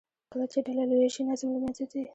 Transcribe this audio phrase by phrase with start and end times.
[0.31, 2.01] کله چې ډله لویه شي، نظم له منځه ځي.